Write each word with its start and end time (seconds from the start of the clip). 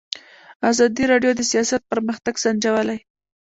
ازادي 0.71 1.03
راډیو 1.11 1.31
د 1.35 1.41
سیاست 1.51 1.81
پرمختګ 1.91 2.33
سنجولی. 2.43 2.99